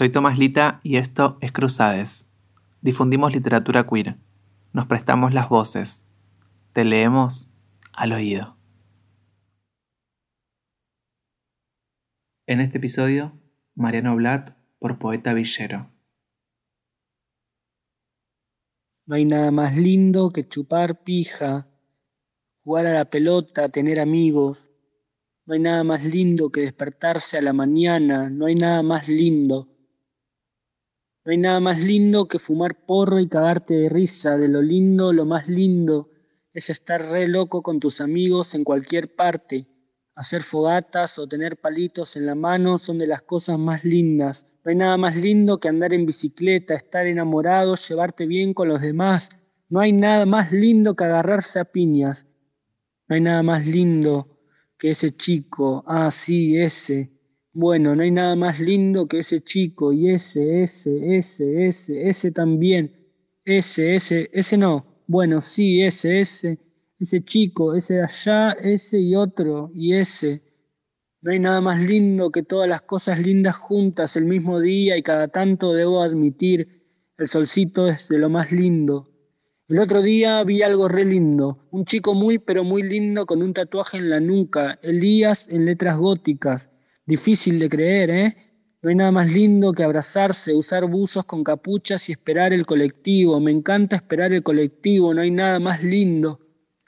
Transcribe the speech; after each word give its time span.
Soy 0.00 0.08
Tomás 0.08 0.38
Lita 0.38 0.80
y 0.82 0.96
esto 0.96 1.36
es 1.42 1.52
Cruzades. 1.52 2.26
Difundimos 2.80 3.34
literatura 3.34 3.86
queer. 3.86 4.16
Nos 4.72 4.86
prestamos 4.86 5.34
las 5.34 5.50
voces. 5.50 6.06
Te 6.72 6.86
leemos 6.86 7.50
al 7.92 8.14
oído. 8.14 8.56
En 12.46 12.62
este 12.62 12.78
episodio, 12.78 13.38
Mariano 13.74 14.16
Blatt 14.16 14.56
por 14.78 14.98
Poeta 14.98 15.34
Villero. 15.34 15.90
No 19.04 19.16
hay 19.16 19.26
nada 19.26 19.50
más 19.50 19.76
lindo 19.76 20.30
que 20.30 20.48
chupar 20.48 21.04
pija, 21.04 21.68
jugar 22.64 22.86
a 22.86 22.94
la 22.94 23.04
pelota, 23.04 23.68
tener 23.68 24.00
amigos. 24.00 24.70
No 25.44 25.52
hay 25.52 25.60
nada 25.60 25.84
más 25.84 26.02
lindo 26.02 26.50
que 26.50 26.62
despertarse 26.62 27.36
a 27.36 27.42
la 27.42 27.52
mañana, 27.52 28.30
no 28.30 28.46
hay 28.46 28.54
nada 28.54 28.82
más 28.82 29.06
lindo. 29.06 29.68
No 31.30 31.32
hay 31.32 31.38
nada 31.38 31.60
más 31.60 31.78
lindo 31.78 32.26
que 32.26 32.40
fumar 32.40 32.84
porro 32.84 33.20
y 33.20 33.28
cagarte 33.28 33.74
de 33.74 33.88
risa. 33.88 34.36
De 34.36 34.48
lo 34.48 34.60
lindo, 34.60 35.12
lo 35.12 35.24
más 35.24 35.46
lindo 35.46 36.10
es 36.52 36.70
estar 36.70 37.00
re 37.08 37.28
loco 37.28 37.62
con 37.62 37.78
tus 37.78 38.00
amigos 38.00 38.56
en 38.56 38.64
cualquier 38.64 39.14
parte. 39.14 39.68
Hacer 40.16 40.42
fogatas 40.42 41.20
o 41.20 41.28
tener 41.28 41.60
palitos 41.60 42.16
en 42.16 42.26
la 42.26 42.34
mano 42.34 42.78
son 42.78 42.98
de 42.98 43.06
las 43.06 43.22
cosas 43.22 43.60
más 43.60 43.84
lindas. 43.84 44.44
No 44.64 44.70
hay 44.70 44.76
nada 44.76 44.96
más 44.96 45.14
lindo 45.14 45.60
que 45.60 45.68
andar 45.68 45.94
en 45.94 46.04
bicicleta, 46.04 46.74
estar 46.74 47.06
enamorado, 47.06 47.76
llevarte 47.76 48.26
bien 48.26 48.52
con 48.52 48.66
los 48.66 48.80
demás. 48.80 49.28
No 49.68 49.78
hay 49.78 49.92
nada 49.92 50.26
más 50.26 50.50
lindo 50.50 50.96
que 50.96 51.04
agarrarse 51.04 51.60
a 51.60 51.64
piñas. 51.64 52.26
No 53.06 53.14
hay 53.14 53.20
nada 53.20 53.44
más 53.44 53.64
lindo 53.64 54.40
que 54.76 54.90
ese 54.90 55.16
chico, 55.16 55.84
ah, 55.86 56.10
sí, 56.10 56.58
ese, 56.58 57.12
bueno, 57.52 57.96
no 57.96 58.02
hay 58.02 58.12
nada 58.12 58.36
más 58.36 58.60
lindo 58.60 59.08
que 59.08 59.20
ese 59.20 59.40
chico 59.40 59.92
y 59.92 60.10
ese, 60.10 60.62
ese, 60.62 61.16
ese, 61.16 61.66
ese, 61.66 62.08
ese 62.08 62.30
también. 62.30 62.94
Ese, 63.44 63.96
ese, 63.96 64.30
ese 64.32 64.56
no. 64.56 64.86
Bueno, 65.08 65.40
sí, 65.40 65.82
ese, 65.82 66.20
ese, 66.20 66.58
ese 67.00 67.24
chico, 67.24 67.74
ese 67.74 67.94
de 67.94 68.02
allá, 68.04 68.52
ese 68.52 69.00
y 69.00 69.16
otro 69.16 69.72
y 69.74 69.94
ese. 69.94 70.42
No 71.22 71.32
hay 71.32 71.40
nada 71.40 71.60
más 71.60 71.82
lindo 71.82 72.30
que 72.30 72.44
todas 72.44 72.68
las 72.68 72.82
cosas 72.82 73.18
lindas 73.18 73.56
juntas 73.56 74.16
el 74.16 74.26
mismo 74.26 74.60
día 74.60 74.96
y 74.96 75.02
cada 75.02 75.28
tanto 75.28 75.72
debo 75.72 76.02
admitir, 76.02 76.84
el 77.18 77.26
solcito 77.26 77.88
es 77.88 78.08
de 78.08 78.18
lo 78.18 78.30
más 78.30 78.52
lindo. 78.52 79.08
El 79.68 79.80
otro 79.80 80.02
día 80.02 80.42
vi 80.44 80.62
algo 80.62 80.88
re 80.88 81.04
lindo, 81.04 81.68
un 81.72 81.84
chico 81.84 82.14
muy 82.14 82.38
pero 82.38 82.64
muy 82.64 82.82
lindo 82.82 83.26
con 83.26 83.42
un 83.42 83.52
tatuaje 83.52 83.98
en 83.98 84.08
la 84.08 84.20
nuca, 84.20 84.78
Elías 84.82 85.48
en 85.48 85.66
letras 85.66 85.96
góticas 85.96 86.70
Difícil 87.10 87.58
de 87.58 87.68
creer, 87.68 88.10
¿eh? 88.10 88.36
No 88.82 88.88
hay 88.88 88.94
nada 88.94 89.10
más 89.10 89.32
lindo 89.32 89.72
que 89.72 89.82
abrazarse, 89.82 90.54
usar 90.54 90.86
buzos 90.86 91.24
con 91.24 91.42
capuchas 91.42 92.08
y 92.08 92.12
esperar 92.12 92.52
el 92.52 92.64
colectivo. 92.64 93.40
Me 93.40 93.50
encanta 93.50 93.96
esperar 93.96 94.32
el 94.32 94.44
colectivo, 94.44 95.12
no 95.12 95.20
hay 95.20 95.32
nada 95.32 95.58
más 95.58 95.82
lindo. 95.82 96.38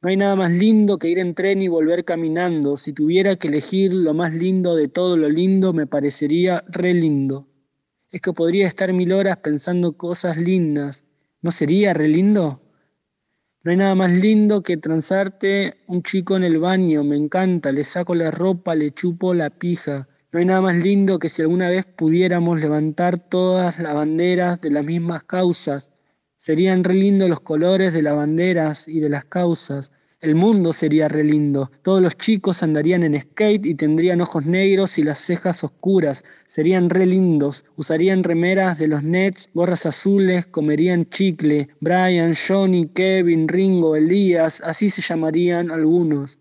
No 0.00 0.08
hay 0.08 0.16
nada 0.16 0.34
más 0.34 0.50
lindo 0.52 0.98
que 0.98 1.10
ir 1.10 1.18
en 1.18 1.34
tren 1.34 1.60
y 1.60 1.68
volver 1.68 2.06
caminando. 2.06 2.78
Si 2.78 2.94
tuviera 2.94 3.36
que 3.36 3.48
elegir 3.48 3.92
lo 3.92 4.14
más 4.14 4.32
lindo 4.32 4.74
de 4.74 4.88
todo 4.88 5.18
lo 5.18 5.28
lindo, 5.28 5.74
me 5.74 5.86
parecería 5.86 6.64
re 6.66 6.94
lindo. 6.94 7.46
Es 8.10 8.22
que 8.22 8.32
podría 8.32 8.66
estar 8.66 8.90
mil 8.94 9.12
horas 9.12 9.36
pensando 9.36 9.98
cosas 9.98 10.38
lindas. 10.38 11.04
¿No 11.42 11.50
sería 11.50 11.92
re 11.92 12.08
lindo? 12.08 12.62
No 13.66 13.72
hay 13.72 13.78
nada 13.78 13.96
más 13.96 14.12
lindo 14.12 14.62
que 14.62 14.76
transarte 14.76 15.78
un 15.88 16.04
chico 16.04 16.36
en 16.36 16.44
el 16.44 16.60
baño, 16.60 17.02
me 17.02 17.16
encanta, 17.16 17.72
le 17.72 17.82
saco 17.82 18.14
la 18.14 18.30
ropa, 18.30 18.76
le 18.76 18.92
chupo 18.92 19.34
la 19.34 19.50
pija. 19.50 20.06
No 20.30 20.38
hay 20.38 20.44
nada 20.44 20.60
más 20.60 20.76
lindo 20.76 21.18
que 21.18 21.28
si 21.28 21.42
alguna 21.42 21.68
vez 21.68 21.84
pudiéramos 21.84 22.60
levantar 22.60 23.18
todas 23.18 23.80
las 23.80 23.92
banderas 23.92 24.60
de 24.60 24.70
las 24.70 24.84
mismas 24.84 25.24
causas. 25.24 25.90
Serían 26.38 26.84
re 26.84 26.94
lindos 26.94 27.28
los 27.28 27.40
colores 27.40 27.92
de 27.92 28.02
las 28.02 28.14
banderas 28.14 28.86
y 28.86 29.00
de 29.00 29.08
las 29.08 29.24
causas. 29.24 29.90
El 30.20 30.34
mundo 30.34 30.72
sería 30.72 31.08
re 31.08 31.24
lindo. 31.24 31.70
Todos 31.82 32.00
los 32.00 32.16
chicos 32.16 32.62
andarían 32.62 33.02
en 33.02 33.20
skate 33.20 33.66
y 33.66 33.74
tendrían 33.74 34.22
ojos 34.22 34.46
negros 34.46 34.96
y 34.96 35.02
las 35.02 35.18
cejas 35.18 35.62
oscuras. 35.62 36.24
Serían 36.46 36.88
re 36.88 37.04
lindos. 37.04 37.66
Usarían 37.76 38.24
remeras 38.24 38.78
de 38.78 38.88
los 38.88 39.02
Nets, 39.02 39.50
gorras 39.52 39.84
azules, 39.84 40.46
comerían 40.46 41.04
chicle. 41.10 41.68
Brian, 41.80 42.34
Johnny, 42.34 42.86
Kevin, 42.86 43.46
Ringo, 43.46 43.94
Elías, 43.94 44.62
así 44.62 44.88
se 44.88 45.02
llamarían 45.02 45.70
algunos. 45.70 46.38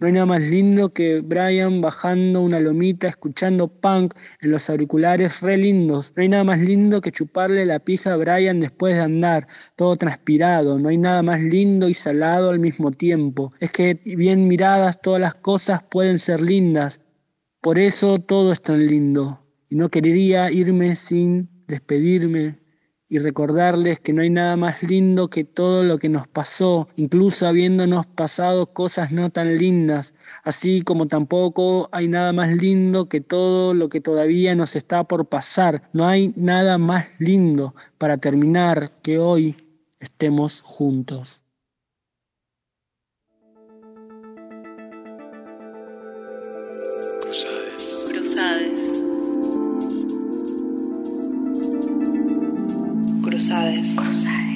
No 0.00 0.06
hay 0.06 0.12
nada 0.12 0.26
más 0.26 0.42
lindo 0.42 0.92
que 0.92 1.18
Brian 1.20 1.80
bajando 1.80 2.40
una 2.42 2.60
lomita 2.60 3.08
escuchando 3.08 3.66
punk 3.66 4.14
en 4.40 4.52
los 4.52 4.70
auriculares 4.70 5.40
re 5.40 5.56
lindos. 5.56 6.12
No 6.14 6.22
hay 6.22 6.28
nada 6.28 6.44
más 6.44 6.60
lindo 6.60 7.00
que 7.00 7.10
chuparle 7.10 7.66
la 7.66 7.80
pija 7.80 8.12
a 8.12 8.16
Brian 8.16 8.60
después 8.60 8.94
de 8.94 9.00
andar, 9.00 9.48
todo 9.74 9.96
transpirado. 9.96 10.78
No 10.78 10.88
hay 10.88 10.98
nada 10.98 11.24
más 11.24 11.40
lindo 11.40 11.88
y 11.88 11.94
salado 11.94 12.50
al 12.50 12.60
mismo 12.60 12.92
tiempo. 12.92 13.52
Es 13.58 13.72
que 13.72 14.00
bien 14.04 14.46
miradas 14.46 15.02
todas 15.02 15.20
las 15.20 15.34
cosas 15.34 15.82
pueden 15.82 16.20
ser 16.20 16.42
lindas. 16.42 17.00
Por 17.60 17.76
eso 17.76 18.20
todo 18.20 18.52
es 18.52 18.62
tan 18.62 18.86
lindo. 18.86 19.44
Y 19.68 19.74
no 19.74 19.88
quería 19.88 20.52
irme 20.52 20.94
sin 20.94 21.48
despedirme 21.66 22.56
y 23.08 23.18
recordarles 23.18 24.00
que 24.00 24.12
no 24.12 24.22
hay 24.22 24.30
nada 24.30 24.56
más 24.56 24.82
lindo 24.82 25.30
que 25.30 25.44
todo 25.44 25.82
lo 25.82 25.98
que 25.98 26.08
nos 26.08 26.28
pasó, 26.28 26.88
incluso 26.96 27.46
habiéndonos 27.46 28.06
pasado 28.06 28.66
cosas 28.66 29.10
no 29.10 29.30
tan 29.30 29.56
lindas, 29.56 30.14
así 30.44 30.82
como 30.82 31.08
tampoco 31.08 31.88
hay 31.92 32.08
nada 32.08 32.32
más 32.32 32.50
lindo 32.50 33.08
que 33.08 33.20
todo 33.20 33.72
lo 33.74 33.88
que 33.88 34.00
todavía 34.00 34.54
nos 34.54 34.76
está 34.76 35.04
por 35.04 35.26
pasar. 35.26 35.88
No 35.92 36.06
hay 36.06 36.32
nada 36.36 36.78
más 36.78 37.06
lindo 37.18 37.74
para 37.96 38.18
terminar 38.18 38.92
que 39.02 39.18
hoy 39.18 39.56
estemos 40.00 40.60
juntos. 40.62 41.42
Cruzades. 47.20 48.08
Cruzades. 48.10 48.87
Cruzades. 53.38 53.94
Cruzades. 53.94 54.47